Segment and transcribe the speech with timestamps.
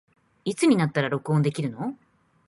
[0.45, 1.95] いつになったら録音できるの